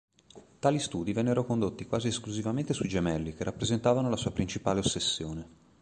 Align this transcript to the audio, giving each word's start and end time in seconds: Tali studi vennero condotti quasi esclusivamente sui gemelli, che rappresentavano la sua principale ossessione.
Tali 0.57 0.79
studi 0.79 1.13
vennero 1.13 1.45
condotti 1.45 1.85
quasi 1.85 2.07
esclusivamente 2.07 2.73
sui 2.73 2.87
gemelli, 2.89 3.35
che 3.35 3.43
rappresentavano 3.43 4.09
la 4.09 4.15
sua 4.17 4.31
principale 4.31 4.79
ossessione. 4.79 5.47